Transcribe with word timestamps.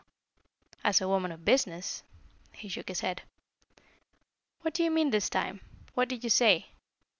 As 0.83 0.99
a 0.99 1.07
woman 1.07 1.31
of 1.31 1.45
business" 1.45 2.01
He 2.59 2.69
shook 2.69 2.87
his 2.87 3.01
head. 3.01 3.21
"What 4.61 4.73
do 4.73 4.83
you 4.83 4.89
mean, 4.89 5.11
this 5.11 5.29
time? 5.29 5.61
What 5.93 6.09
did 6.09 6.23
you 6.23 6.29
say?" 6.31 6.69